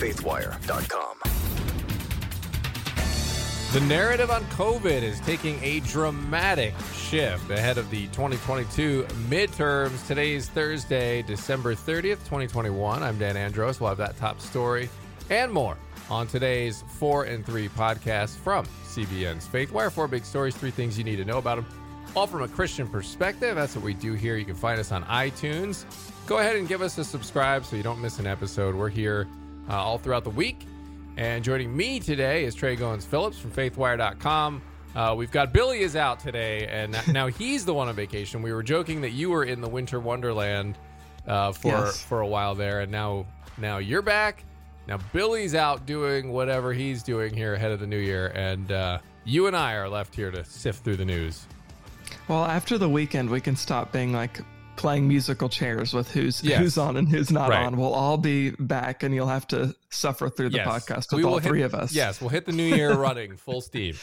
[0.00, 1.18] faithwire.com.
[3.74, 10.04] The narrative on COVID is taking a dramatic shift ahead of the 2022 midterms.
[10.06, 13.02] Today is Thursday, December 30th, 2021.
[13.02, 13.78] I'm Dan Andros.
[13.78, 14.88] We'll have that top story
[15.28, 15.76] and more
[16.08, 19.92] on today's 4 and 3 podcast from CBN's Faithwire.
[19.92, 21.66] Four big stories, three things you need to know about them,
[22.16, 23.54] all from a Christian perspective.
[23.54, 24.36] That's what we do here.
[24.36, 25.84] You can find us on iTunes.
[26.26, 28.74] Go ahead and give us a subscribe so you don't miss an episode.
[28.74, 29.28] We're here
[29.68, 30.66] uh, all throughout the week.
[31.16, 34.62] And joining me today is Tré Goins-Phillips from faithwire.com.
[34.94, 38.42] Uh, we've got Billy is out today, and now he's the one on vacation.
[38.42, 40.78] We were joking that you were in the winter wonderland
[41.26, 42.02] uh, for Yes.
[42.02, 43.26] for a while there, and now
[43.58, 44.44] now you're back.
[44.88, 48.98] Now Billy's out doing whatever he's doing here ahead of the new year, and uh,
[49.24, 51.46] you and I are left here to sift through the news.
[52.26, 54.40] Well, after the weekend, we can stop being like
[54.80, 56.58] playing musical chairs with who's Yes.
[56.58, 57.64] who's on and who's not Right.
[57.66, 57.76] on.
[57.76, 60.66] We'll all be back, and you'll have to suffer through the Yes.
[60.68, 61.92] podcast with all hit- three of us.
[61.94, 63.94] Yes, we'll hit the new year running full steam.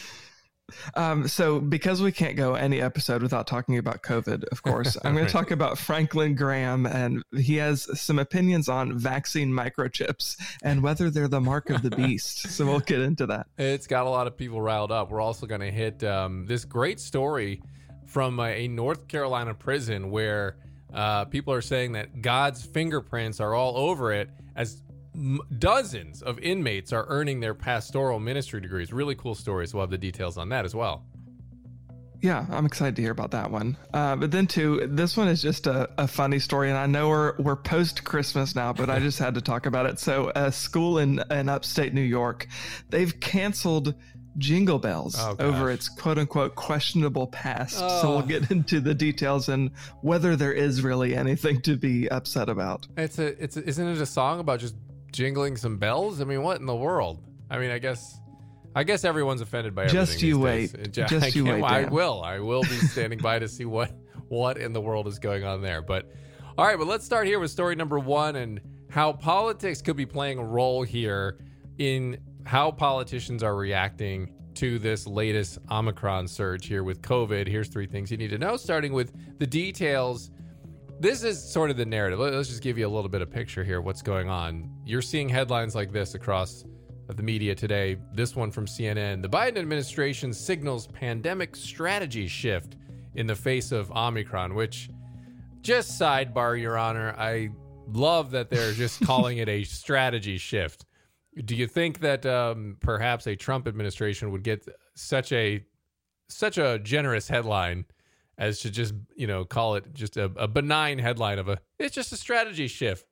[0.95, 5.13] Um, so, because we can't go any episode without talking about COVID, of course, I'm
[5.13, 10.83] going to talk about Franklin Graham, and he has some opinions on vaccine microchips and
[10.83, 12.49] whether they're the mark of the beast.
[12.49, 13.47] so, we'll get into that.
[13.57, 15.09] It's got a lot of people riled up.
[15.09, 17.61] We're also going to hit um, this great story
[18.05, 20.57] from a North Carolina prison where
[20.93, 24.81] uh, people are saying that God's fingerprints are all over it as
[25.13, 28.93] m- dozens of inmates are earning their pastoral ministry degrees.
[28.93, 29.73] Really cool stories.
[29.73, 31.03] We'll have the details on that as well.
[32.21, 33.77] Yeah, I'm excited to hear about that one.
[33.93, 37.09] Uh, but then too, this one is just a, a funny story, and I know
[37.09, 39.99] we're we're post Christmas now, but I just had to talk about it.
[39.99, 42.47] So, a school in in upstate New York,
[42.89, 43.93] they've canceled
[44.37, 47.77] Jingle Bells Oh, over its quote unquote questionable past.
[47.79, 48.09] So Oh.
[48.17, 49.71] we'll get into the details and
[50.01, 52.87] whether there is really anything to be upset about.
[52.97, 54.75] It's a it's a, isn't it a song about just
[55.11, 56.21] jingling some bells?
[56.21, 57.23] I mean, what in the world?
[57.49, 58.19] I mean, I guess
[58.75, 60.05] I guess everyone's offended by everything.
[60.05, 60.91] Just you wait.
[60.91, 61.91] Just I you wait, I Dan.
[61.91, 62.21] will.
[62.23, 63.91] I will be standing by to see what
[64.27, 65.81] what in the world is going on there.
[65.81, 66.11] But
[66.57, 70.05] all right, but let's start here with story number one and how politics could be
[70.05, 71.39] playing a role here
[71.79, 77.47] in how politicians are reacting to this latest Omicron surge here with COVID.
[77.47, 80.31] Here's three things you need to know, starting with the details
[80.99, 82.17] this is sort of the narrative.
[82.17, 83.81] Let- Let's just give you a little bit of picture here.
[83.81, 84.67] What's going on?
[84.83, 86.63] You're seeing headlines like this across
[87.07, 87.97] the media today.
[88.15, 92.77] This one from CNN: The Biden administration signals pandemic strategy shift
[93.13, 94.55] in the face of Omicron.
[94.55, 94.89] Which,
[95.61, 97.49] just sidebar, Your Honor, I
[97.93, 100.86] love that they're just calling it a strategy shift.
[101.45, 105.63] Do you think that um, perhaps a Trump administration would get such a
[106.29, 107.85] such a generous headline?
[108.37, 111.95] as to just you know call it just a, a benign headline of a it's
[111.95, 113.05] just a strategy shift.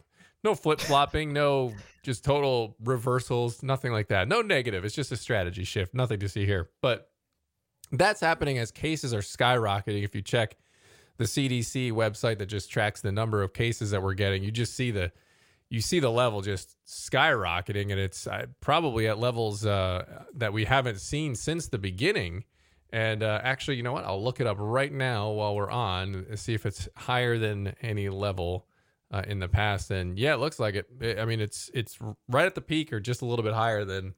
[0.44, 4.28] No flip-flopping no just total reversals nothing like that.
[4.28, 4.86] No negative.
[4.86, 5.94] It's just a strategy shift.
[5.94, 6.70] Nothing to see here.
[6.82, 7.10] But
[7.92, 10.04] that's happening as cases are skyrocketing.
[10.04, 10.58] If you check
[11.18, 14.76] the cdc website that just tracks the number of cases that we're getting you just
[14.76, 15.14] see the
[15.70, 20.66] you see the level just skyrocketing and it's uh, probably at levels uh, that we
[20.66, 22.44] haven't seen since the beginning
[22.92, 24.06] and uh, actually, you know what?
[24.06, 27.76] I'll look it up right now while we're on and see if it's higher than
[27.82, 28.68] any level
[29.12, 29.92] uh, in the past.
[29.92, 30.86] And yeah, it looks like it.
[31.02, 31.98] I- I mean, it's it's
[32.30, 34.14] right at the peak or just a little bit higher than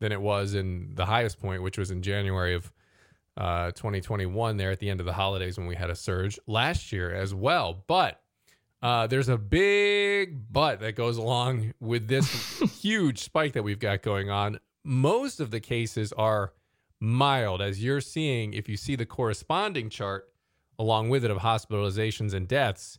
[0.00, 2.70] than it was in the highest point, which was in January of
[3.38, 4.58] uh, 2021.
[4.58, 7.32] There at the end of the holidays when we had a surge last year as
[7.32, 7.84] well.
[7.86, 8.20] But
[8.82, 14.02] uh, there's a big but that goes along with this huge spike that we've got
[14.02, 14.58] going on.
[14.84, 16.52] Most of the cases are
[16.98, 20.28] mild, as you're seeing if you see the corresponding chart
[20.78, 22.98] along with it of hospitalizations and deaths.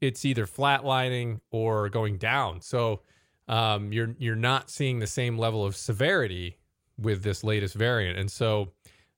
[0.00, 2.60] It's either flatlining or going down.
[2.60, 3.00] So
[3.48, 6.58] um, you're you're not seeing the same level of severity
[6.96, 8.18] with this latest variant.
[8.18, 8.72] And so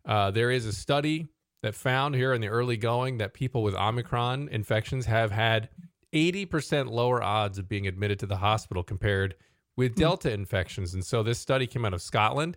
[0.06, 1.28] uh, there is a study
[1.62, 5.68] that found here in the early going that people with Omicron infections have had
[6.12, 9.36] 80% lower odds of being admitted to the hospital compared
[9.76, 10.94] with Delta infections.
[10.94, 12.56] And so this study came out of Scotland.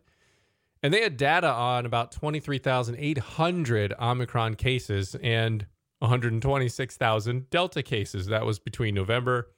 [0.81, 5.65] And they had data on about 23,800 Omicron cases and
[5.99, 8.25] 126,000 Delta cases.
[8.27, 9.51] That was between November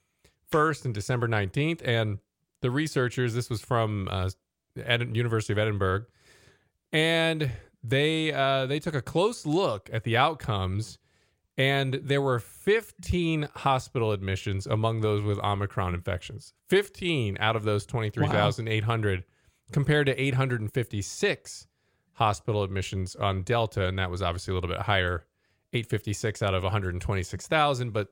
[0.52, 1.82] 1st and December 19th.
[1.84, 2.18] And
[2.60, 4.30] the researchers, this was from uh,
[4.84, 6.04] Ed- University of Edinburgh,
[6.92, 7.50] and
[7.82, 10.98] they uh, they took a close look at the outcomes,
[11.58, 16.52] and there were 15 hospital admissions among those with Omicron infections.
[16.68, 19.24] 15 out of those 23,800
[19.72, 21.66] compared to 856
[22.12, 25.26] hospital admissions on Delta, and that was obviously a little bit higher,
[25.72, 27.92] 856 out of 126,000.
[27.92, 28.08] But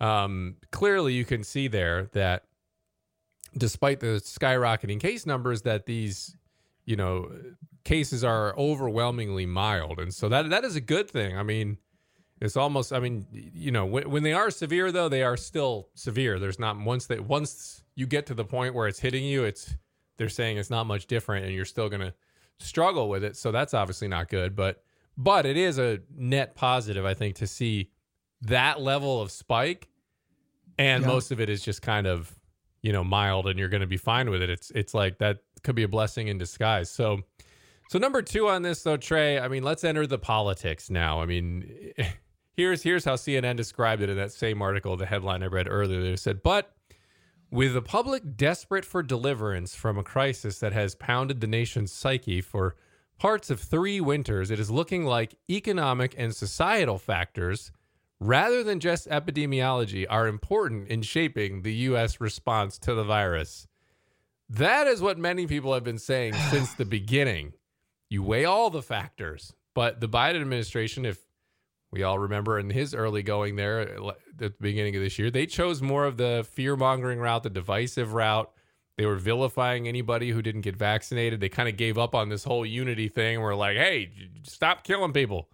[0.00, 2.44] um, clearly, you can see there that
[3.56, 6.36] despite the skyrocketing case numbers, that these,
[6.84, 7.30] you know,
[7.84, 11.38] cases are overwhelmingly mild, and so that that is a good thing.
[11.38, 11.78] I mean,
[12.40, 12.92] it's almost.
[12.92, 16.38] I mean, you know, when, when they are severe, though, they are still severe.
[16.38, 19.74] There's not once that once you get to the point where it's hitting you, it's
[20.18, 22.12] they're saying it's not much different, and you're still gonna
[22.58, 23.36] struggle with it.
[23.36, 24.82] So that's obviously not good, but
[25.16, 27.90] but it is a net positive, I think, to see
[28.42, 29.88] that level of spike,
[30.78, 31.08] and Yeah.
[31.08, 32.34] most of it is just kind of
[32.82, 34.50] you know mild, and you're going to be fine with it.
[34.50, 36.90] It's it's like that could be a blessing in disguise.
[36.90, 37.22] So
[37.88, 39.40] so number two on this though, Tré.
[39.40, 41.22] I mean, let's enter the politics now.
[41.22, 41.94] I mean.
[42.56, 46.02] Here's here's how CNN described it in that same article, the headline I read earlier.
[46.02, 46.74] They said, "But
[47.50, 52.40] with the public desperate for deliverance from a crisis that has pounded the nation's psyche
[52.40, 52.74] for
[53.18, 57.72] parts of three winters, it is looking like economic and societal factors,
[58.20, 62.20] rather than just epidemiology, are important in shaping the U.S.
[62.20, 63.66] response to the virus.
[64.48, 67.52] That is what many people have been saying since the beginning.
[68.08, 71.25] You weigh all the factors, but the Biden administration, if
[71.92, 75.46] we all remember in his early going there at the beginning of this year, they
[75.46, 78.50] chose more of the fear mongering route, the divisive route.
[78.96, 81.40] They were vilifying anybody who didn't get vaccinated.
[81.40, 83.40] They kind of gave up on this whole unity thing.
[83.40, 84.10] We're like, hey,
[84.42, 85.48] stop killing people.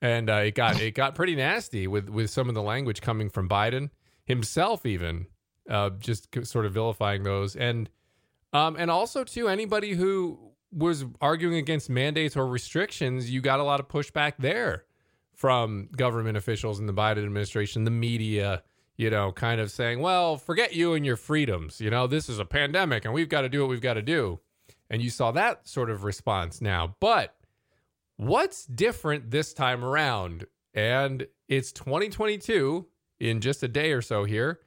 [0.00, 3.30] And uh, it got it got pretty nasty with with some of the language coming
[3.30, 3.90] from Biden
[4.26, 5.26] himself, even
[5.70, 7.88] uh, just sort of vilifying those, and
[8.52, 10.38] um, and also too anybody who
[10.72, 14.84] was arguing against mandates or restrictions, you got a lot of pushback there
[15.34, 18.62] from government officials in the Biden administration, the media,
[18.96, 21.80] you know, kind of saying, well, forget you and your freedoms.
[21.80, 24.02] You know, this is a pandemic and we've got to do what we've got to
[24.02, 24.40] do.
[24.90, 26.94] And you saw that sort of response now.
[27.00, 27.34] But
[28.16, 30.46] what's different this time around?
[30.72, 32.86] And it's 2022
[33.20, 34.60] in just a day or so here.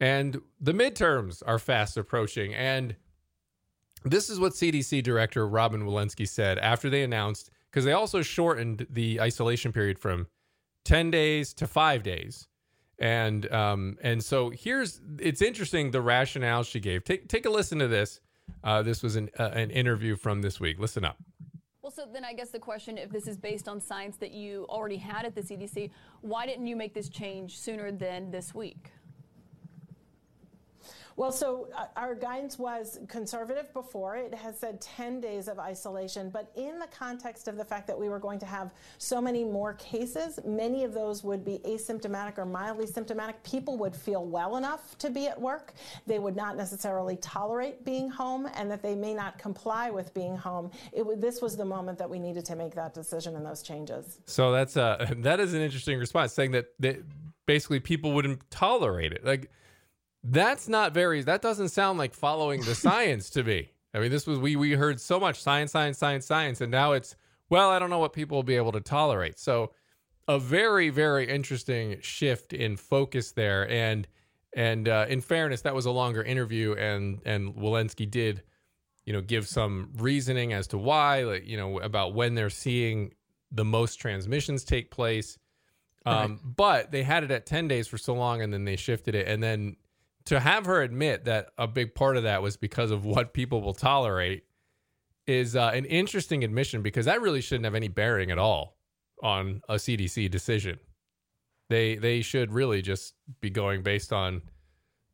[0.00, 2.54] And the midterms are fast approaching.
[2.54, 2.96] And
[4.04, 8.86] this is what CDC Director Robin Walensky said after they announced, because they also shortened
[8.88, 10.28] the isolation period from
[10.84, 12.46] 10 days to five days.
[13.00, 17.02] And um, and so here's it's interesting the rationale she gave.
[17.02, 18.20] Take take a listen to this.
[18.62, 20.78] Uh, this was an uh, an interview from this week.
[20.78, 21.16] Listen up.
[21.82, 24.64] Well, so then I guess the question, if this is based on science that you
[24.68, 25.90] already had at the CDC,
[26.20, 28.92] why didn't you make this change sooner than this week?
[31.16, 34.16] Well, so uh, our guidance was conservative before.
[34.16, 37.98] It has said 10 days of isolation, but in the context of the fact that
[37.98, 42.38] we were going to have so many more cases, many of those would be asymptomatic
[42.38, 43.42] or mildly symptomatic.
[43.44, 45.74] People would feel well enough to be at work.
[46.06, 50.36] They would not necessarily tolerate being home, and that they may not comply with being
[50.36, 50.70] home.
[51.16, 54.18] This was the moment that we needed to make that decision and those changes.
[54.26, 57.02] So that's uh that is an interesting response, saying that, that
[57.46, 59.24] basically people wouldn't tolerate it.
[59.24, 59.50] Like
[60.24, 63.70] that's not very that doesn't sound like following the science to me.
[63.92, 66.92] I mean, this was we we heard so much science, science, science, science, and now
[66.92, 67.14] it's
[67.50, 69.38] well, I don't know what people will be able to tolerate.
[69.38, 69.70] So
[70.26, 73.68] a very, very interesting shift in focus there.
[73.70, 74.08] And
[74.56, 78.42] and uh, in fairness, that was a longer interview, and and Walensky did,
[79.04, 83.12] you know, give some reasoning as to why, like you know, about when they're seeing
[83.50, 85.38] the most transmissions take place.
[86.06, 89.14] Um, But they had it at ten days for so long, and then they shifted
[89.14, 89.76] it, and then
[90.26, 93.60] to have her admit that a big part of that was because of what people
[93.60, 94.44] will tolerate
[95.26, 98.76] is uh, an interesting admission because that really shouldn't have any bearing at all
[99.22, 100.78] on a CDC decision.
[101.70, 104.42] They they should really just be going based on,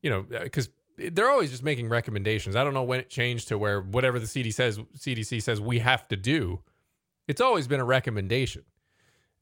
[0.02, 2.56] you know, because they're always just making recommendations.
[2.56, 5.78] I don't know when it changed to where whatever the CDC says CDC says we
[5.78, 6.60] have to do.
[7.28, 8.64] It's always been a recommendation,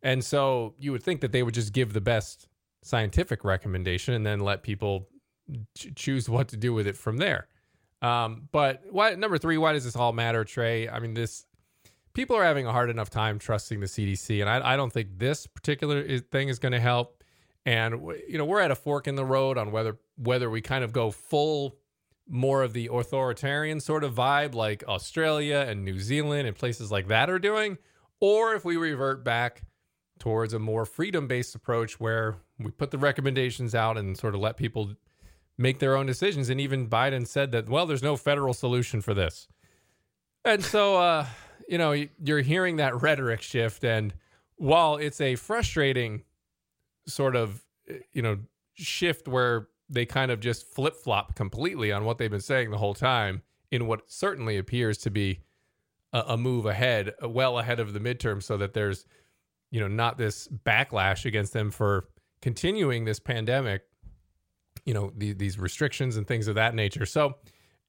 [0.03, 2.47] and so you would think that they would just give the best
[2.83, 5.09] scientific recommendation and then let people
[5.77, 7.49] ch- choose what to do with it from there.
[8.01, 9.59] Um, but why number three?
[9.59, 10.93] Why does this all matter, Tré?
[10.93, 11.47] I mean, this
[12.15, 15.19] people are having a hard enough time trusting the CDC, and I, I don't think
[15.19, 17.23] this particular thing is going to help.
[17.67, 20.85] And you know, we're at a fork in the road on whether whether we kind
[20.85, 21.77] of go full
[22.29, 27.09] more of the authoritarian sort of vibe like Australia and New Zealand and places like
[27.09, 27.79] that are doing,
[28.21, 29.63] or if we revert back
[30.19, 34.41] towards a more freedom based approach where we put the recommendations out and sort of
[34.41, 34.93] let people
[35.59, 36.49] make their own decisions.
[36.49, 39.49] And even Biden said that, well, there's no federal solution for this.
[40.45, 41.27] And so, uh,
[41.69, 43.85] you know, you're hearing that rhetoric shift.
[43.85, 44.15] And
[44.57, 46.23] while it's a frustrating
[47.07, 47.65] sort of,
[48.13, 48.39] you know,
[48.75, 52.79] shift where they kind of just flip flop completely on what they've been saying the
[52.79, 55.41] whole time in what certainly appears to be
[56.13, 59.07] a, a move ahead, well ahead of the midterm, so that there's,
[59.71, 62.09] you know, not this backlash against them for
[62.41, 63.83] continuing this pandemic
[64.89, 67.05] you know, the, these restrictions and things of that nature.
[67.05, 67.35] So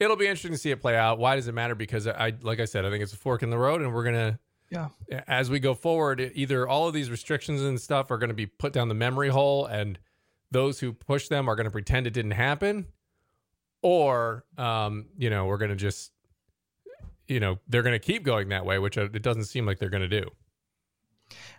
[0.01, 1.17] it'll be interesting to see it play out.
[1.17, 1.73] Why does it matter?
[1.75, 4.03] Because I, like I said, I think it's a fork in the road, and we're
[4.03, 4.37] gonna,
[4.69, 4.89] Yeah.
[5.27, 8.47] as we go forward, either all of these restrictions and stuff are going to be
[8.47, 9.97] put down the memory hole, and
[10.51, 12.87] those who push them are going to pretend it didn't happen,
[13.81, 16.11] or, um, you know, we're going to just,
[17.29, 19.79] you know, they're going to keep going that way, which uh, it doesn't seem like
[19.79, 20.29] they're going to do.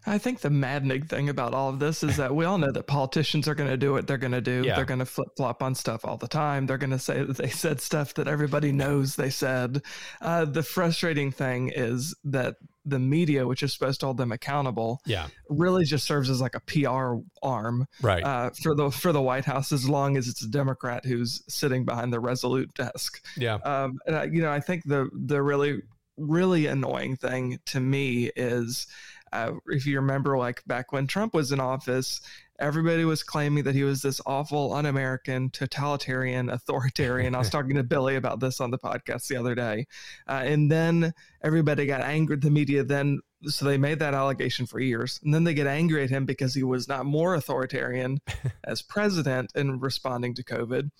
[0.06, 2.86] I think the maddening thing about all of this is that we all know that
[2.86, 4.62] politicians are going to do what they're going to do.
[4.64, 4.76] Yeah.
[4.76, 6.66] They're going to flip flop on stuff all the time.
[6.66, 9.82] They're going to say that they said stuff that everybody knows they said.
[10.20, 15.00] Uh, the frustrating thing is that the media, which is supposed to hold them accountable,
[15.04, 15.26] Yeah.
[15.50, 18.24] really just serves as like a PR arm Right.
[18.24, 21.84] uh, for the for the White House, as long as it's a Democrat who's sitting
[21.84, 23.22] behind the Resolute desk.
[23.36, 23.56] yeah.
[23.56, 25.82] Um, and I, you know, I think the the really
[26.16, 28.86] really annoying thing to me is
[29.32, 32.20] uh, if you remember, like back when Trump was in office,
[32.58, 37.34] everybody was claiming that he was this awful, un-American, totalitarian, authoritarian.
[37.34, 39.86] I was talking to Billy about this on the podcast the other day,
[40.28, 42.34] uh, and then everybody got angry.
[42.34, 43.20] At the media then.
[43.44, 46.54] So they made that allegation for years, and then they get angry at him because
[46.54, 48.18] he was not more authoritarian
[48.64, 50.90] as president in responding to COVID.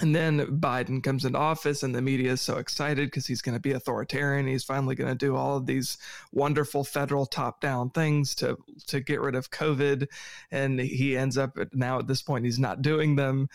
[0.00, 3.56] And then Biden comes into office, and the media is so excited because he's going
[3.56, 4.46] to be authoritarian.
[4.46, 5.98] He's finally going to do all of these
[6.30, 10.06] wonderful federal top-down things to to get rid of COVID,
[10.52, 13.48] and he ends up now at this point he's not doing them,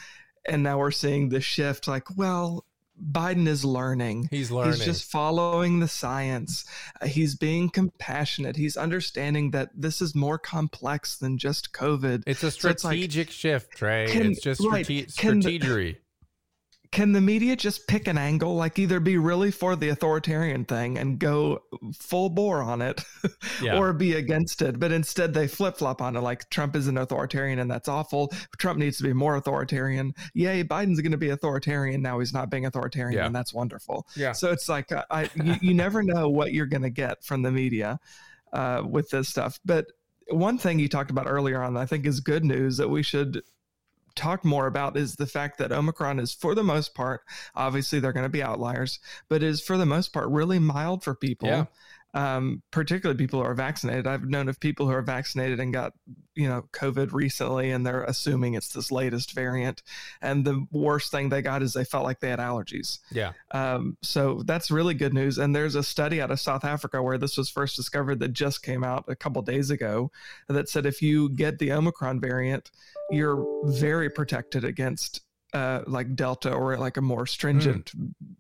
[0.46, 1.88] and now we're seeing the shift.
[1.88, 2.66] Like, well,
[3.12, 4.28] Biden is learning.
[4.30, 4.74] He's learning.
[4.74, 6.66] He's just following the science.
[7.02, 8.58] Uh, he's being compassionate.
[8.58, 12.24] He's understanding that this is more complex than just COVID.
[12.28, 14.10] It's a So it's like, strategic shift, Tré.
[14.10, 15.98] can- it's just right, strate- can strategery.
[16.94, 20.98] Can the media just pick an angle like either be really for the authoritarian thing
[21.00, 21.60] and go
[22.00, 23.04] full bore on it
[23.62, 23.78] Yeah.
[23.80, 27.58] or be against it but instead they flip-flop on it like trump is an authoritarian
[27.60, 32.02] and that's awful trump needs to be more authoritarian yay biden's going to be authoritarian
[32.02, 33.26] now he's not being authoritarian Yeah.
[33.26, 34.32] and that's wonderful Yeah.
[34.34, 37.42] so it's like I, I you, you never know what you're going to get from
[37.42, 38.00] the media
[38.54, 39.88] uh, with this stuff but
[40.30, 43.42] one thing you talked about earlier on i think is good news that we should
[44.15, 47.22] talk more about is the fact that Omicron is, for the most part,
[47.55, 51.15] obviously they're going to be outliers, but is for the most part really mild for
[51.15, 51.50] people.
[51.50, 51.65] Yeah.
[52.15, 54.05] Um, particularly people who are vaccinated.
[54.05, 55.93] I've known of people who are vaccinated and got,
[56.36, 59.82] you know, COVID recently, and they're assuming it's this latest variant.
[60.22, 63.00] And the worst thing they got is they felt like they had allergies.
[63.10, 63.32] Yeah.
[63.50, 65.39] Um, so that's really good news.
[65.39, 68.62] And there's a study out of South Africa where this was first discovered that just
[68.62, 70.12] came out a couple days ago
[70.48, 72.70] that said if you get the Omicron variant,
[73.12, 75.22] you're very protected against
[75.53, 77.91] uh, like Delta or like a more stringent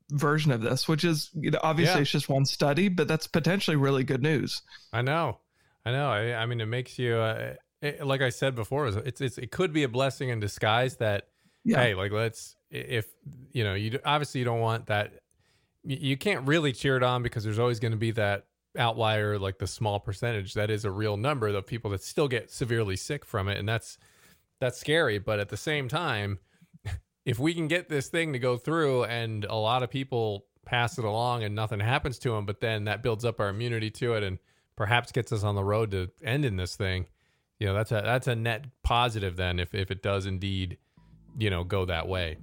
[0.09, 2.01] version of this, which is you know, obviously Yeah.
[2.01, 4.61] it's just one study, but that's potentially really good news.
[4.91, 5.39] I know.
[5.85, 6.09] I know.
[6.09, 9.51] I, I mean, it makes you, uh, it, like I said before, it's, it's, it
[9.51, 11.27] could be a blessing in disguise that,
[11.63, 11.77] Yeah.
[11.83, 13.05] hey, like let's, if,
[13.51, 15.13] you know, you obviously you don't want that.
[15.85, 18.45] You can't really cheer it on because there's always going to be that
[18.77, 22.49] outlier, like the small percentage that is a real number of people that still get
[22.49, 23.59] severely sick from it.
[23.59, 23.97] And that's,
[24.63, 25.19] that's scary.
[25.19, 26.39] But at the same time,
[27.25, 30.97] if we can get this thing to go through and a lot of people pass
[30.97, 34.13] it along and nothing happens to them, but then that builds up our immunity to
[34.13, 34.39] it and
[34.75, 37.07] perhaps gets us on the road to ending this thing.
[37.59, 40.77] You know, that's a that's a net positive then if if it does indeed,
[41.37, 42.37] you know, go that way.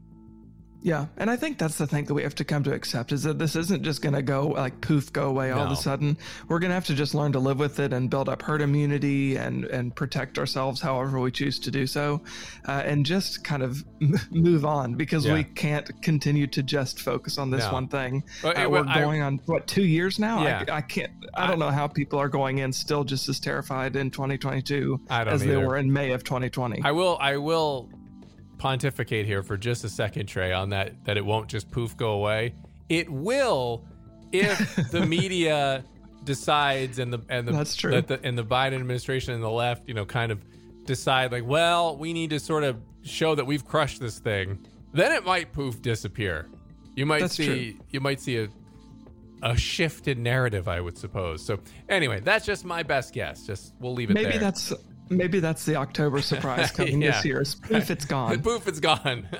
[0.82, 3.22] Yeah, and I think that's the thing that we have to come to accept is
[3.25, 6.16] that this isn't just going to go like poof, go away all of a sudden.
[6.49, 8.62] We're going to have to just learn to live with it and build up herd
[8.62, 12.22] immunity and and protect ourselves however we choose to do so,
[12.66, 13.84] uh, and just kind of
[14.30, 15.34] move on because Yeah.
[15.34, 17.72] we can't continue to just focus on this No.
[17.72, 18.25] one thing.
[18.42, 20.42] Well, Uh, we're I- going on what two years now?
[20.44, 20.64] Yeah.
[20.68, 21.12] I, I can't.
[21.34, 25.25] I don't know how people are going in still just as terrified in 2022 I
[25.25, 26.80] don't as they were in May of 2020.
[26.84, 27.90] I will I will
[28.61, 32.12] pontificate here for just a second, Tré, on that that it won't just poof go
[32.12, 32.55] away.
[32.88, 33.85] It will
[34.33, 35.83] if the media
[36.25, 37.93] decides and the and the That's true.
[37.93, 40.45] that the and the Biden administration and the left, you know, kind of
[40.85, 44.67] decide like, well, we need to sort of show that we've crushed this thing.
[44.93, 46.49] Then it might poof disappear.
[46.97, 48.49] You might That's see you might see a
[49.43, 51.43] a shift in narrative, I would suppose.
[51.43, 53.47] So anyway, that's just my best guess.
[53.47, 54.40] Just we'll leave it maybe there.
[54.40, 54.73] that's
[55.11, 57.11] maybe that's the October surprise coming Yeah.
[57.12, 57.40] this year.
[57.43, 58.40] is If it's gone.
[58.43, 59.29] poof, it's gone.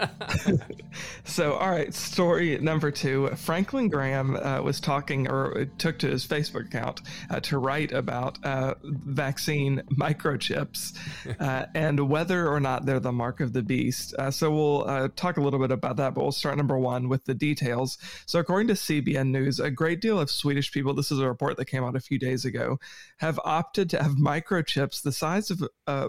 [1.25, 3.29] So, all right, story number two.
[3.37, 7.00] Franklin Graham uh, was talking, or took to his Facebook account
[7.31, 10.93] uh, to write about uh, vaccine microchips
[11.41, 14.15] uh, and whether or not they're the mark of the beast.
[14.19, 17.09] Uh, so, we'll uh, talk a little bit about that, but we'll start number one
[17.09, 17.97] with the details.
[18.27, 21.57] So, according to CBN News, a great deal of Swedish people, this is a report
[21.59, 22.81] that came out a few days ago,
[23.19, 26.09] have opted to have microchips the size of of a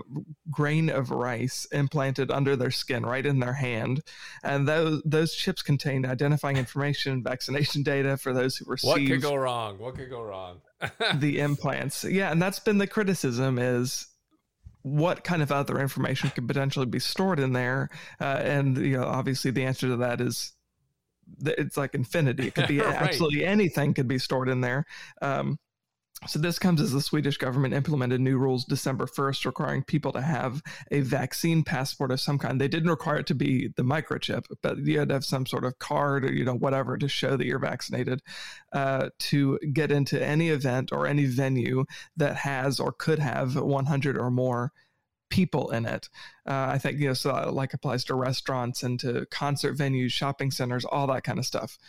[0.49, 4.01] grain of rice implanted under their skin, right in their hand,
[4.43, 8.87] and those those chips contained identifying information, vaccination data for those who received.
[8.87, 9.77] What could go wrong?
[9.79, 10.61] What could go wrong?
[11.15, 14.07] the implants, yeah, and that's been the criticism is
[14.83, 17.89] what kind of other information could potentially be stored in there,
[18.19, 20.53] uh, and you know, obviously the answer to that is
[21.45, 22.47] it's like infinity.
[22.47, 22.95] It could be right.
[22.95, 24.85] absolutely anything could be stored in there.
[25.21, 25.57] Um,
[26.27, 30.21] so this comes as the Swedish government implemented new rules December 1st requiring people to
[30.21, 30.61] have
[30.91, 32.61] a vaccine passport of some kind.
[32.61, 35.65] They didn't require it to be the microchip, but you had to have some sort
[35.65, 38.21] of card or you know whatever to show that you're vaccinated
[38.71, 41.85] uh, to get into any event or any venue
[42.17, 44.71] that has or could have 100 or more
[45.31, 46.07] people in it.
[46.47, 50.51] Uh, I think you know so like applies to restaurants and to concert venues, shopping
[50.51, 51.79] centers, all that kind of stuff.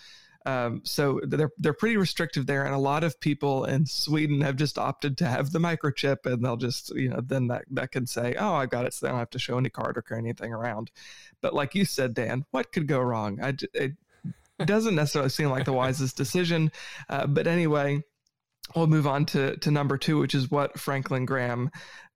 [0.45, 4.57] Um, so they're they're pretty restrictive there, and a lot of people in Sweden have
[4.57, 8.07] just opted to have the microchip, and they'll just you know then that that can
[8.07, 10.21] say, oh, I got it, so they don't have to show any card or carry
[10.21, 10.91] anything around.
[11.41, 13.39] But like you said, Dan, what could go wrong?
[13.43, 13.93] I, it
[14.65, 16.73] doesn't necessarily seem like the wisest decision,
[17.09, 18.03] uh, but anyway.
[18.77, 21.71] We'll move on to, to number two, which is what Franklin Graham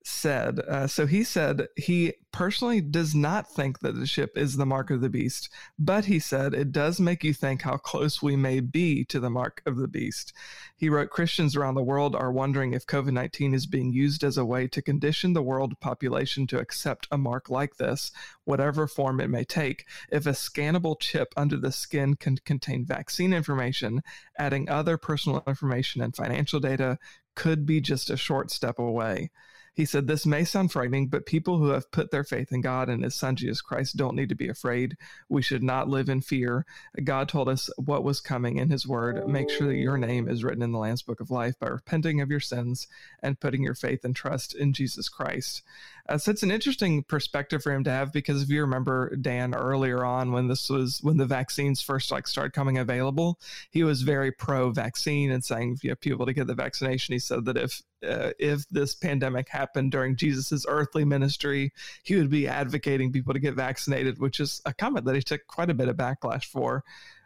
[0.07, 0.59] said.
[0.59, 4.89] Uh, so he said he personally does not think that the ship is the mark
[4.89, 8.59] of the beast, but he said it does make you think how close we may
[8.61, 10.31] be to the mark of the beast.
[10.77, 14.37] He wrote Christians around the world are wondering if COVID 19 is being used as
[14.37, 18.11] a way to condition the world population to accept a mark like this,
[18.45, 19.85] whatever form it may take.
[20.09, 24.01] If a scannable chip under the skin can contain vaccine information,
[24.37, 26.97] adding other personal information and financial data
[27.35, 29.31] could be just a short step away.
[29.77, 32.89] He said, This may sound frightening, but people who have put their faith in God
[32.89, 34.97] and His Son Jesus Christ don't need to be afraid.
[35.29, 36.65] We should not live in fear.
[37.03, 39.27] God told us what was coming in His Word.
[39.29, 42.21] Make sure that your name is written in the Lamb's Book of Life by repenting
[42.21, 42.87] of your sins
[43.21, 45.61] and putting your faith and trust in Jesus Christ.
[46.09, 49.53] Uh, so it's an interesting perspective for him to have because if you remember Dan
[49.53, 54.01] earlier on when this was when the vaccines first like started coming available, he was
[54.01, 57.13] very pro vaccine and saying if you know, people to get the vaccination.
[57.13, 61.71] He said that if uh, if this pandemic happened during Jesus's earthly ministry,
[62.03, 65.45] he would be advocating people to get vaccinated, which is a comment that he took
[65.47, 66.83] quite a bit of backlash for.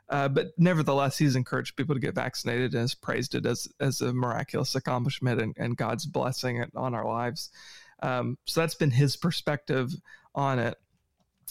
[0.10, 4.02] Uh, but nevertheless, he's encouraged people to get vaccinated and has praised it as as
[4.02, 7.50] a miraculous accomplishment and, and God's blessing on our lives.
[8.04, 9.90] Um, so that's been his perspective
[10.36, 10.78] on it.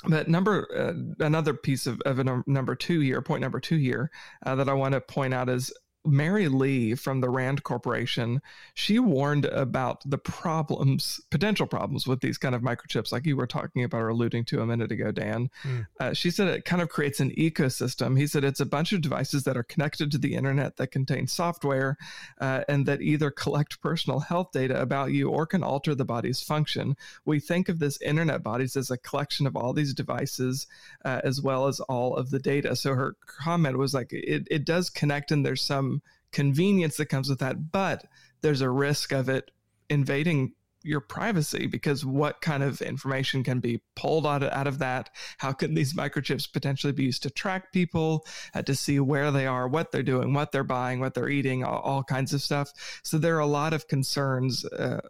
[0.07, 4.11] But number uh, another piece of, of number two here, point number two here,
[4.45, 5.73] uh, that I want to point out is
[6.05, 8.41] Mary Lee from the Rand Corporation,
[8.75, 13.47] she warned about the problems, potential problems with these kind of microchips, like you were
[13.47, 15.51] talking about or alluding to a minute ago, Dan.
[15.63, 15.87] Mm.
[15.99, 18.19] Uh, she said it kind of creates an ecosystem.
[18.19, 21.27] He said it's a bunch of devices that are connected to the internet that contain
[21.27, 21.99] software
[22.41, 26.43] uh, and that either collect personal health data about you or can alter the body's
[26.43, 26.97] function.
[27.27, 30.67] We think of this internet bodies as a collection of all these devices
[31.05, 32.75] uh, as well as all of the data.
[32.75, 35.90] So her comment was like, it, it does connect and there's some
[36.33, 38.05] convenience that comes with that, but
[38.41, 39.51] there's a risk of it
[39.89, 44.79] invading your privacy because what kind of information can be pulled out of, out of
[44.79, 45.11] that?
[45.39, 49.47] How can these microchips potentially be used to track people, uh, to see where they
[49.47, 52.73] are, what they're doing, what they're buying, what they're eating, all, all kinds of stuff?
[53.03, 55.01] So there are a lot of concerns uh,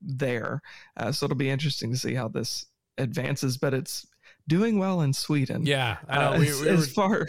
[0.00, 0.62] there.
[0.96, 2.66] Uh, so it'll be interesting to see how this
[2.98, 4.06] advances, but it's
[4.46, 5.66] doing well in Sweden.
[5.66, 6.32] Yeah, I know.
[6.34, 6.68] Uh, we, we as, were...
[6.68, 7.28] as far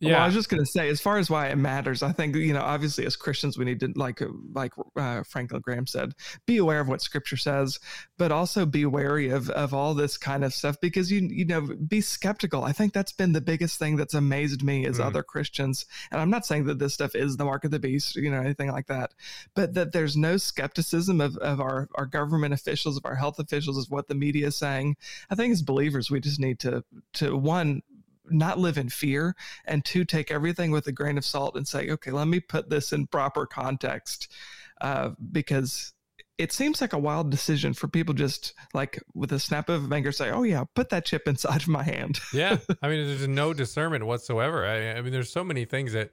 [0.00, 2.12] yeah, well, I was just going to say, as far as why it matters, I
[2.12, 4.20] think you know, obviously, as Christians, we need to like,
[4.52, 6.12] like uh, Franklin Graham said,
[6.46, 7.78] be aware of what Scripture says,
[8.18, 11.62] but also be wary of of all this kind of stuff because you you know,
[11.88, 12.64] be skeptical.
[12.64, 15.04] I think that's been the biggest thing that's amazed me as mm.
[15.04, 18.16] other Christians, and I'm not saying that this stuff is the mark of the beast,
[18.16, 19.14] you know, anything like that,
[19.54, 23.78] but that there's no skepticism of of our our government officials, of our health officials,
[23.78, 24.96] is what the media is saying.
[25.30, 27.82] I think as believers, we just need to to one
[28.30, 29.34] not live in fear
[29.64, 32.70] and two take everything with a grain of salt and say okay let me put
[32.70, 34.32] this in proper context
[34.80, 35.92] uh, because
[36.38, 39.88] it seems like a wild decision for people just like with a snap of a
[39.88, 42.18] finger say oh yeah put that chip inside of my hand.
[42.32, 44.66] Yeah i mean there's no discernment whatsoever.
[44.66, 46.12] I, I mean there's so many things that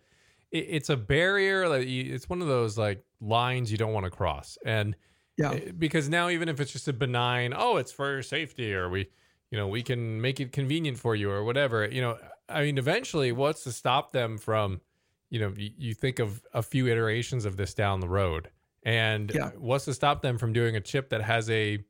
[0.52, 4.10] it, it's a barrier like it's one of those like lines you don't want to
[4.10, 4.96] cross and
[5.38, 5.58] yeah.
[5.78, 9.10] because now even if it's just a benign oh it's for safety or we
[9.54, 11.88] you know, we can make it convenient for you or whatever.
[11.88, 12.18] You know,
[12.50, 14.82] I mean, eventually, what's to stop them from,
[15.30, 18.50] you know, you, you think of a few iterations of this down the road,
[18.82, 19.52] and yeah.
[19.60, 21.86] what's to stop them from doing a chip that has a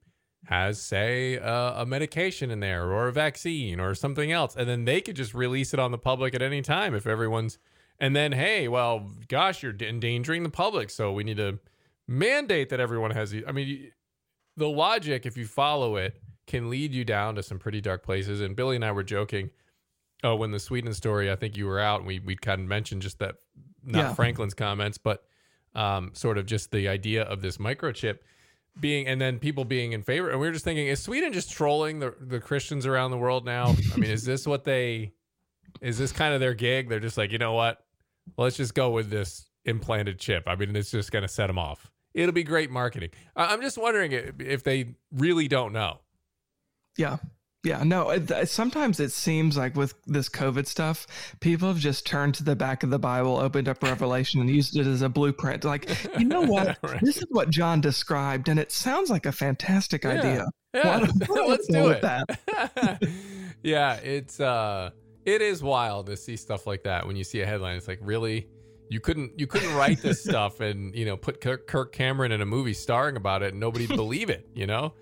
[0.47, 4.84] has say uh, a medication in there or a vaccine or something else and then
[4.84, 7.58] they could just release it on the public at any time if everyone's
[7.97, 11.58] and then hey well gosh you're endangering the public so we need to
[12.10, 13.89] mandate that everyone has i mean
[14.58, 18.41] the logic, if you follow it, can lead you down to some pretty dark places.
[18.41, 19.49] And Billy and I were joking.
[20.23, 22.67] Oh, when the Sweden story, I think you were out, and we we kind of
[22.67, 23.36] mentioned just that,
[23.84, 24.13] not Yeah.
[24.13, 25.23] Franklin's comments, but
[25.75, 28.19] um, sort of just the idea of this microchip
[28.79, 30.29] being, and then people being in favor.
[30.29, 33.43] And we were just thinking, is Sweden just trolling the the Christians around the world
[33.45, 33.75] now?
[33.93, 35.12] I mean, is this what they?
[35.82, 36.88] Is this kind of their gig?
[36.88, 37.84] They're just like, you know what?
[38.38, 40.43] Let's just go with this implanted chip.
[40.47, 41.91] I mean, it's just going to set them off.
[42.13, 43.10] It'll be great marketing.
[43.36, 45.99] I'm just wondering if they really don't know.
[46.97, 47.17] Yeah.
[47.65, 51.08] Yeah, no, it, it- sometimes it seems like with this COVID stuff,
[51.39, 54.75] people have just turned to the back of the Bible, opened up Revelation, and used
[54.75, 55.63] it as a blueprint.
[55.63, 56.77] Like, you know what?
[56.84, 56.99] Right.
[57.01, 60.45] This is what John described, and it sounds like a fantastic idea.
[60.73, 62.01] Yeah, why don't let's do it.
[62.01, 63.01] that?
[63.63, 64.89] yeah, it's uh,
[65.25, 67.77] it is wild to see stuff like that when you see a headline.
[67.77, 68.47] It's like, really,
[68.89, 72.41] you couldn't you couldn't write this stuff and you know put Kirk, Kirk Cameron in
[72.41, 74.93] a movie starring about it and nobody'd believe it, you know.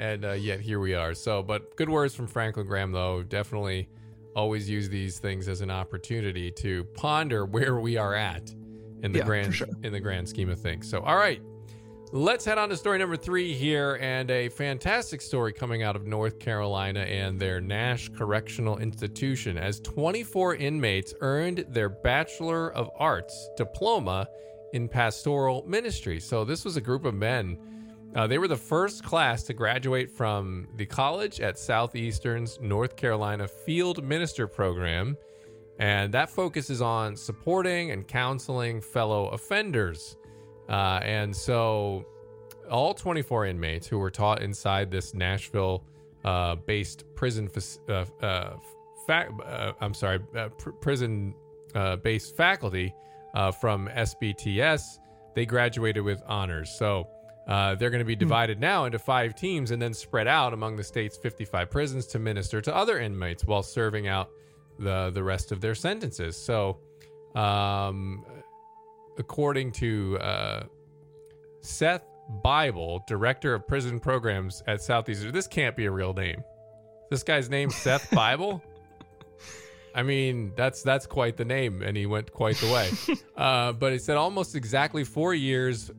[0.00, 1.12] And uh, yet here we are.
[1.12, 3.22] So, but good words from Franklin Graham though.
[3.22, 3.86] Definitely
[4.34, 8.50] always use these things as an opportunity to ponder where we are at
[9.02, 9.68] in the Yeah, grand sure.
[9.82, 10.88] in the grand scheme of things.
[10.88, 11.42] So, all right.
[12.12, 16.06] Let's head on to story number three here, and a fantastic story coming out of
[16.06, 23.50] North Carolina and their Nash Correctional Institution as 24 inmates earned their Bachelor of Arts
[23.56, 24.28] diploma
[24.72, 26.18] in pastoral ministry.
[26.20, 27.58] So, this was a group of men.
[28.14, 33.46] Uh, they were the first class to graduate from the college at Southeastern's North Carolina
[33.46, 35.16] Field Minister Program,
[35.78, 40.16] and that focuses on supporting and counseling fellow offenders.
[40.68, 42.04] Uh, and so,
[42.68, 45.84] all 24 inmates who were taught inside this Nashville
[46.24, 48.56] uh, based prison, fac- uh, uh,
[49.06, 50.18] fa- uh, I'm sorry,
[50.58, 51.34] pr- prison
[52.02, 52.92] based faculty
[53.60, 54.98] from SBTS,
[55.34, 56.70] they graduated with honors.
[56.76, 57.08] So,
[57.50, 60.76] uh, they're going to be divided now into five teams and then spread out among
[60.76, 64.30] the state's 55 prisons to minister to other inmates while serving out
[64.78, 66.36] the the rest of their sentences.
[66.36, 66.78] So,
[67.34, 68.24] um,
[69.18, 70.62] according to uh,
[71.60, 72.04] Seth
[72.44, 75.32] Bible, director of prison programs at Southeastern.
[75.32, 76.44] This can't be a real name.
[77.10, 78.62] This guy's name Seth Bible.
[79.92, 83.16] I mean, that's that's quite the name, and he went quite the way.
[83.36, 85.90] uh, but he said almost exactly four years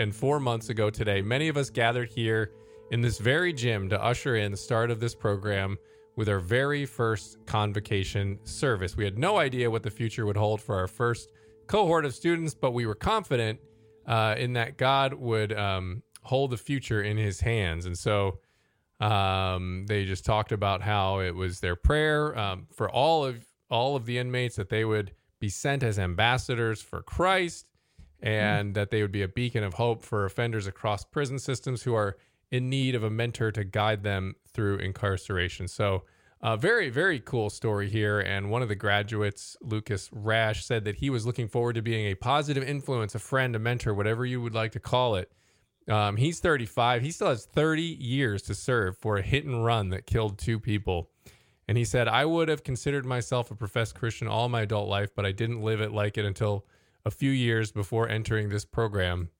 [0.00, 2.52] and four months ago today, many of us gathered here
[2.90, 5.76] in this very gym to usher in the start of this program
[6.16, 8.96] with our very first convocation service.
[8.96, 11.30] We had no idea what the future would hold for our first
[11.66, 13.60] cohort of students, but we were confident
[14.06, 18.38] uh, in that God would um, hold the future in His hands, and so
[19.00, 23.96] um, they just talked about how it was their prayer um, for all of all
[23.96, 27.66] of the inmates that they would be sent as ambassadors for Christ,
[28.22, 31.94] and that they would be a beacon of hope for offenders across prison systems who
[31.94, 32.16] are
[32.50, 35.68] in need of a mentor to guide them through incarceration.
[35.68, 36.04] So.
[36.42, 38.18] A very, very cool story here.
[38.18, 42.06] And one of the graduates, Lucas Rash, said that he was looking forward to being
[42.06, 45.30] a positive influence, a friend, a mentor, whatever you would like to call it.
[45.88, 47.02] Um, he's 35.
[47.02, 50.60] He still has 30 years to serve for a hit and run that killed two
[50.60, 51.10] people.
[51.68, 55.10] And he said, I would have considered myself a professed Christian all my adult life,
[55.14, 56.66] but I didn't live it like it until
[57.04, 59.30] a few years before entering this program.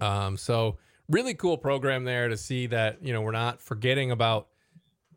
[0.00, 4.48] Um, so, really cool program there to see that, you know, we're not forgetting about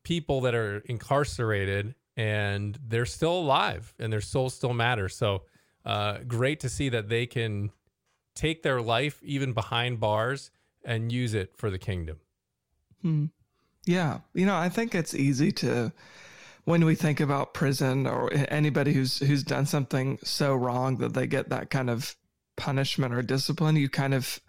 [0.03, 5.09] people that are incarcerated and they're still alive and their souls still matter.
[5.09, 5.43] So,
[5.85, 7.71] uh, great to see that they can
[8.35, 10.51] take their life even behind bars
[10.83, 12.17] and use it for the kingdom.
[13.01, 13.25] Hmm.
[13.85, 15.91] Yeah, you know, I think it's easy to
[16.65, 21.27] when we think about prison or anybody who's who's done something so wrong that they
[21.27, 22.15] get that kind of
[22.57, 24.39] punishment or discipline, you kind of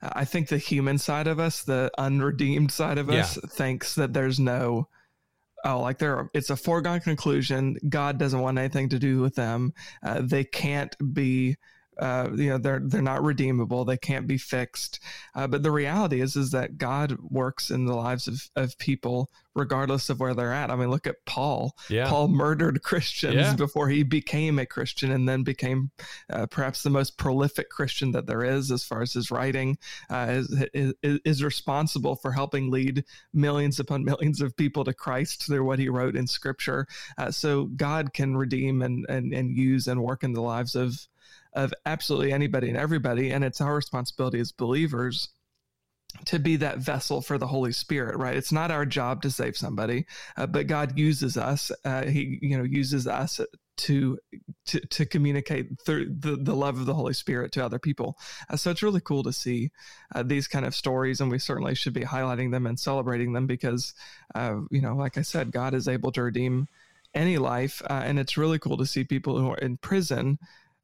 [0.00, 4.38] I think the human side of us, the unredeemed side of us thinks that there's
[4.38, 4.88] no
[5.64, 7.76] oh like there it's a foregone conclusion.
[7.88, 9.74] God doesn't want anything to do with them.
[10.02, 11.56] Uh, they can't be
[11.98, 13.84] uh, you know they're they're not redeemable.
[13.84, 15.00] They can't be fixed.
[15.34, 19.30] Uh, but the reality is is that god works in the lives of, of people
[19.54, 20.70] regardless of where they're at.
[20.70, 21.74] I mean look at paul.
[21.88, 22.08] Yeah.
[22.08, 23.54] paul murdered christians Yeah.
[23.56, 25.90] before he became a christian and then became
[26.30, 29.78] uh, perhaps the most prolific christian that there is as far as his writing
[30.10, 35.46] uh, is, is, is responsible for helping lead millions upon millions of people to christ
[35.46, 36.86] through what he wrote in scripture.
[37.16, 41.08] Uh, so god can redeem and, and and use and work in the lives of
[41.58, 43.30] of absolutely anybody and everybody.
[43.30, 45.28] And it's our responsibility as believers
[46.26, 48.36] to be that vessel for the Holy Spirit, right?
[48.36, 51.70] It's not our job to save somebody, uh, but God uses us.
[51.84, 53.40] Uh, he, you know, uses us
[53.78, 54.18] to
[54.66, 58.18] to, to communicate through the, the love of the Holy Spirit to other people.
[58.50, 59.70] Uh, so it's really cool to see
[60.14, 63.46] uh, these kind of stories, and we certainly should be highlighting them and celebrating them
[63.46, 63.94] because,
[64.34, 66.68] uh, you know, like I said, God is able to redeem
[67.14, 70.38] any life, uh, and it's really cool to see people who are in prison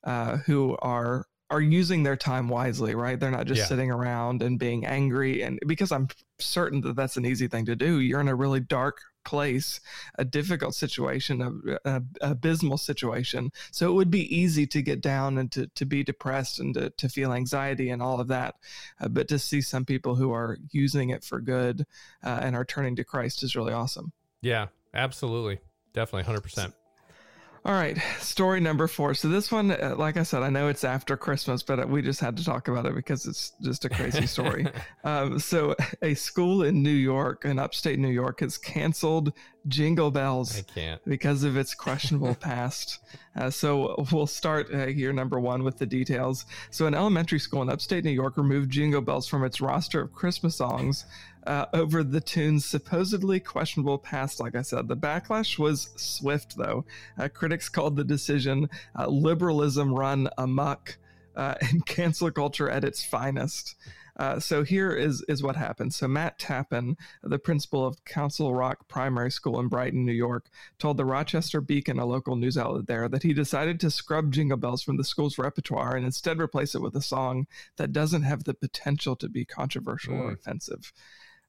[0.04, 3.20] uh, who are are using their time wisely, right?
[3.20, 3.66] They're not just Yeah.
[3.66, 5.42] sitting around and being angry.
[5.42, 8.60] And because I'm certain that that's an easy thing to do, you're in a really
[8.60, 9.80] dark place,
[10.16, 13.50] a difficult situation, a, a, abysmal situation.
[13.70, 16.90] So it would be easy to get down and to, to be depressed and to,
[16.90, 18.54] to feel anxiety and all of that.
[19.00, 21.86] Uh, but to see some people who are using it for good
[22.24, 24.12] uh, and are turning to Christ is really awesome.
[24.40, 25.60] Yeah, absolutely.
[25.92, 26.72] Definitely 100%.
[27.66, 29.14] All right, story number four.
[29.14, 32.20] So this one, uh, like I said, I know it's after Christmas, but we just
[32.20, 34.66] had to talk about it because it's just a crazy story.
[35.04, 39.32] um, so a school in New York, in upstate New York, has canceled
[39.66, 41.04] Jingle Bells I can't.
[41.06, 42.98] because of its questionable past.
[43.36, 46.46] Uh, so we'll start uh, here, number one, with the details.
[46.70, 50.12] So, an elementary school in upstate New York removed Jingle Bells from its roster of
[50.12, 51.04] Christmas songs
[51.46, 54.40] uh, over the tune's supposedly questionable past.
[54.40, 56.84] Like I said, the backlash was swift, though.
[57.18, 58.68] Uh, critics called the decision
[58.98, 60.96] uh, liberalism run amok
[61.36, 63.74] uh, and cancel culture at its finest.
[64.16, 65.92] Uh, so here is is what happened.
[65.92, 70.46] So Matt Tappan, the principal of Council Rock Primary School in Brighton, New York,
[70.78, 74.56] told the Rochester Beacon, a local news outlet there, that he decided to scrub Jingle
[74.56, 77.46] Bells from the school's repertoire and instead replace it with a song
[77.76, 80.34] that doesn't have the potential to be controversial or Mm.
[80.34, 80.92] offensive.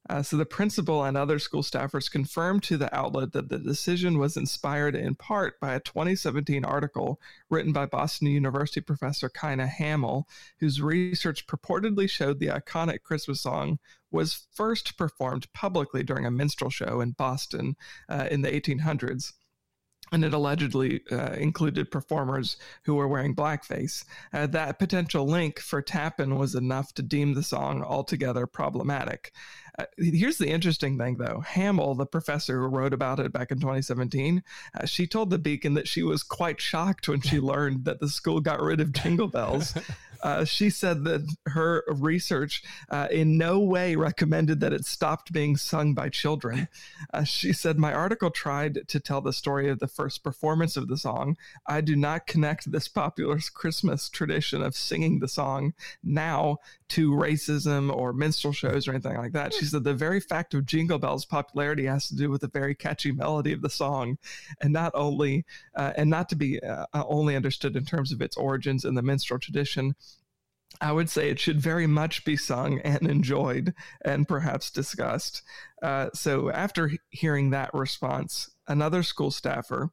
[0.08, 4.18] Uh, so the principal and other school staffers confirmed to the outlet that the decision
[4.18, 10.28] was inspired in part by a 2017 article written by Boston University professor Kyna Hamill,
[10.58, 13.78] whose research purportedly showed the iconic Christmas song
[14.10, 17.76] was first performed publicly during a minstrel show in Boston
[18.08, 19.32] uh, in the 1800s.
[20.12, 24.04] And it allegedly uh, included performers who were wearing blackface.
[24.32, 29.32] Uh, that potential link for Tappan was enough to deem the song altogether problematic.
[29.78, 31.40] Uh, here's the interesting thing, though.
[31.40, 34.42] Hamill, the professor who wrote about it back in 2017,
[34.74, 38.08] uh, she told the Beacon that she was quite shocked when she learned that the
[38.08, 39.74] school got rid of Jingle Bells.
[40.22, 45.56] Uh, she said that her research uh, in no way recommended that it stopped being
[45.56, 46.68] sung by children.
[47.12, 50.88] Uh, she said, My article tried to tell the story of the first performance of
[50.88, 51.36] the song.
[51.66, 57.94] I do not connect this popular Christmas tradition of singing the song now to racism
[57.94, 59.52] or minstrel shows or anything like that.
[59.52, 62.74] She said, The very fact of Jingle Bells' popularity has to do with the very
[62.74, 64.18] catchy melody of the song
[64.60, 65.44] and not only,
[65.74, 69.02] uh, and not to be uh, only understood in terms of its origins in the
[69.02, 69.94] minstrel tradition.
[70.80, 73.72] I would say it should very much be sung and enjoyed
[74.04, 75.42] and perhaps discussed.
[75.82, 79.90] Uh, so, after hearing that response, another school staffer,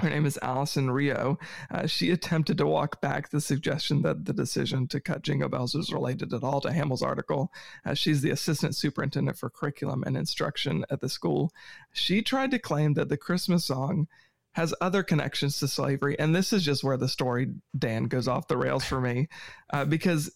[0.00, 1.38] her name is Allison Rio,
[1.70, 5.74] uh, she attempted to walk back the suggestion that the decision to cut Jingle Bells
[5.74, 7.52] was related at all to Hamill's article.
[7.84, 11.52] Uh, she's the assistant superintendent for curriculum and instruction at the school.
[11.92, 14.08] She tried to claim that the Christmas song
[14.52, 16.18] has other connections to slavery.
[16.18, 19.28] And this is just where the story, Dan, goes off the rails for me,
[19.70, 20.30] uh, because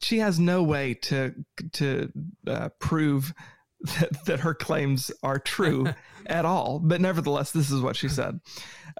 [0.00, 1.34] she has no way to
[1.72, 2.10] to
[2.46, 3.34] uh, prove
[3.80, 5.86] that, that her claims are true
[6.28, 6.78] at all.
[6.78, 8.40] But nevertheless, this is what she said.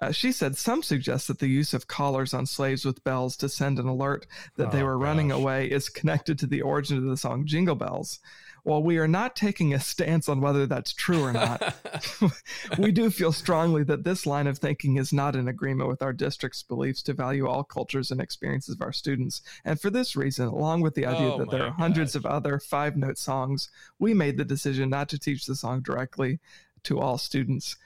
[0.00, 3.48] Uh, she said some suggest that the use of collars on slaves with bells to
[3.48, 7.04] send an alert that they Oh, were running away is connected to the origin of
[7.04, 8.20] the song Jingle Bells.
[8.62, 11.76] While we are not taking a stance on whether that's true or not,
[12.78, 16.12] we do feel strongly that this line of thinking is not in agreement with our
[16.12, 19.40] district's beliefs to value all cultures and experiences of our students.
[19.64, 22.58] And for this reason, along with the idea Oh that there are hundreds of other
[22.58, 26.40] five note songs, we made the decision not to teach the song directly
[26.86, 27.76] to all students.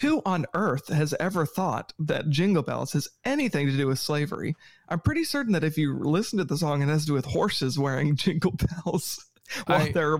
[0.00, 4.56] Who on earth has ever thought that Jingle Bells has anything to do with slavery?
[4.88, 7.26] I'm pretty certain that if you listen to the song, it has to do with
[7.26, 9.22] horses wearing jingle bells
[9.66, 10.16] while I- they're,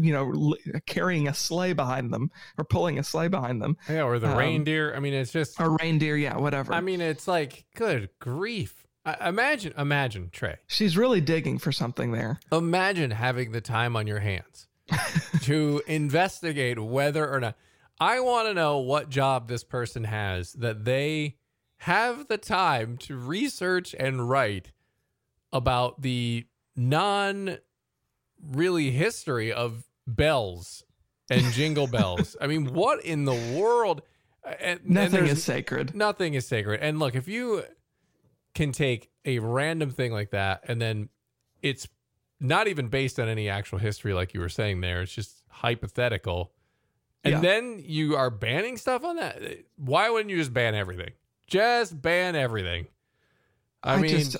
[0.00, 3.76] you know, carrying a sleigh behind them or pulling a sleigh behind them.
[3.88, 4.92] yeah, or the Um, reindeer.
[4.94, 5.60] I mean, it's just.
[5.60, 6.72] Or reindeer, yeah, whatever.
[6.72, 8.74] I mean, it's like, good grief.
[9.04, 10.56] I, imagine, imagine, Tré.
[10.66, 12.40] She's really digging for something there.
[12.52, 14.66] Imagine having the time on your hands
[15.42, 17.56] to investigate whether or not.
[17.98, 21.36] I want to know what job this person has that they
[21.78, 24.72] have the time to research and write
[25.52, 27.58] about the non
[28.42, 30.82] really history of bells
[31.30, 32.36] and jingle bells.
[32.40, 34.02] I mean, what in the world?
[34.44, 35.94] And, and Nothing there's- is sacred.
[35.94, 36.80] nothing is sacred.
[36.80, 37.64] And look, if you
[38.54, 41.08] can take a random thing like that and then
[41.62, 41.86] it's
[42.40, 46.52] not even based on any actual history, like you were saying there, it's just hypothetical.
[47.22, 47.40] And Yeah.
[47.40, 49.42] then you are banning stuff on that.
[49.76, 51.10] Why wouldn't you just ban everything?
[51.46, 52.86] Just ban everything.
[53.82, 54.36] I, I mean, just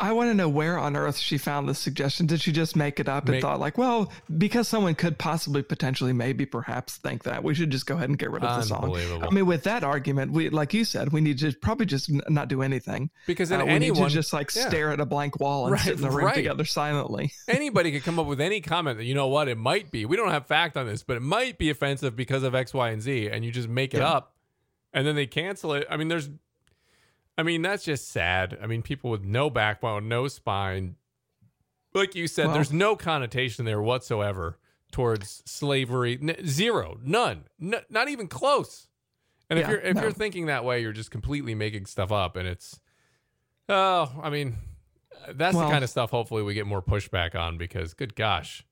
[0.00, 2.26] I want to know where on earth she found this suggestion.
[2.26, 5.62] Did she just make it up and Make- thought like, well, because someone could possibly,
[5.62, 8.62] potentially, maybe, perhaps think that we should just go ahead and get rid of the
[8.66, 8.96] song.
[9.22, 12.22] I mean, with that argument, we like you said, we need to probably just n-
[12.28, 13.10] not do anything.
[13.26, 14.68] because then Uh, we need anyone to just like yeah.
[14.68, 16.34] stare at a blank wall and Right, sit in the room right.
[16.34, 17.32] together silently.
[17.48, 20.06] anybody could come up with any comment that you know what it might be.
[20.06, 22.88] We don't have fact on this, but it might be offensive because of X, Y,
[22.90, 24.08] and Z, and you just make it Yeah.
[24.12, 24.34] up,
[24.94, 25.86] and then they cancel it.
[25.90, 26.30] I mean, there's,
[27.40, 28.58] I mean, that's just sad.
[28.62, 30.96] I mean, people with no backbone, no spine,
[31.94, 34.58] like you said, Well- there's no connotation there whatsoever
[34.92, 36.18] towards slavery.
[36.20, 38.88] N- zero, none, N- not even close.
[39.48, 40.02] And if you're if no.
[40.02, 42.78] you're thinking that way, you're just completely making stuff up, and it's,
[43.70, 44.56] oh, I mean.
[45.32, 48.64] That's the kind of stuff hopefully we get more pushback on because good gosh.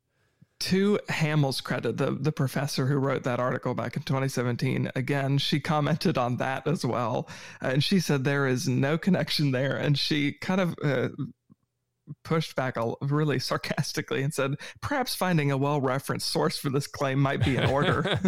[0.61, 5.61] To Hamill's credit, the the professor who wrote that article back in 2017, again, she
[5.61, 7.29] commented on that as well,
[7.61, 10.75] and she said there is no connection there, and she kind of.
[10.83, 11.09] Uh,
[12.25, 17.18] pushed back a, really sarcastically and said perhaps finding a well-referenced source for this claim
[17.18, 18.18] might be in order.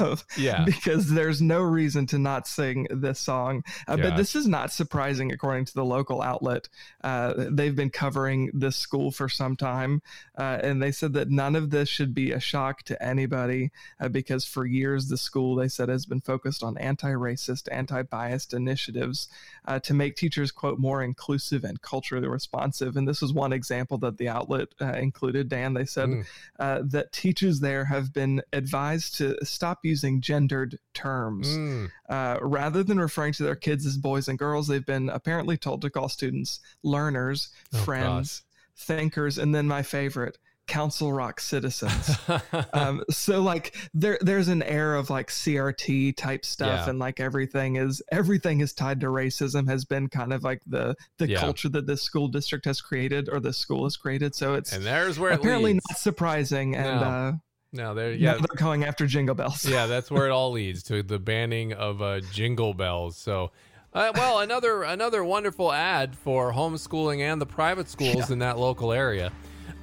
[0.00, 0.64] Of- Yeah.
[0.64, 3.62] because there's no reason to not sing this song.
[3.86, 6.68] Uh, but this is not surprising according to the local outlet.
[7.02, 10.02] Uh, they've been covering this school for some time
[10.38, 14.08] uh, and they said that none of this should be a shock to anybody uh,
[14.08, 19.28] because for years the school they said has been focused on anti-racist anti-biased initiatives
[19.66, 23.98] uh, to make teachers quote more inclusive and culturally responsive and this is one example
[23.98, 26.24] that the outlet uh, included dan they said Mm.
[26.58, 31.90] uh, that teachers there have been advised to stop using gendered terms Mm.
[32.08, 35.80] uh, rather than referring to their kids as boys and girls, they've been apparently told
[35.82, 38.42] to call students learners, Oh, friends,
[38.76, 42.16] thinkers, and then my favorite, council rock citizens.
[42.72, 46.90] um, so like there there's an air of like CRT type stuff Yeah.
[46.90, 50.94] and like everything is everything is tied to racism has been kind of like the
[51.18, 51.40] the Yeah.
[51.40, 54.34] culture that this school district has created or the school has created.
[54.34, 57.06] So it's and there's where apparently not surprising and No.
[57.06, 57.32] uh
[57.72, 58.38] no, there yeah yeah.
[58.38, 59.64] they're going after jingle bells.
[59.68, 63.16] yeah, that's where it all leads to the banning of uh, jingle bells.
[63.16, 63.50] So
[63.92, 68.92] uh, well, another another wonderful ad for homeschooling and the private schools in that local
[68.92, 69.30] area.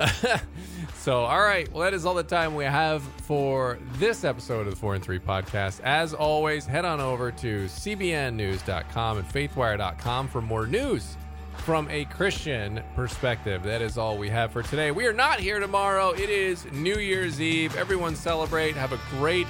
[0.96, 4.74] so, all right, well, that is all the time we have for this episode of
[4.74, 5.82] the Four and Three podcast.
[5.82, 11.18] As always, head on over to cbnnews.com and faithwire.com for more news
[11.58, 13.64] from a Christian perspective.
[13.64, 14.92] That is all we have for today.
[14.92, 16.12] We are not here tomorrow.
[16.12, 17.76] It is New Year's Eve.
[17.76, 18.76] Everyone celebrate.
[18.76, 19.48] Have a great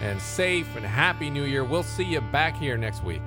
[0.00, 1.64] and safe and happy New Year.
[1.64, 3.22] We'll see you back here next week.